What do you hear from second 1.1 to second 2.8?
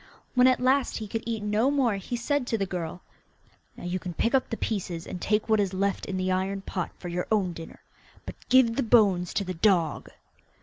eat no more he said to the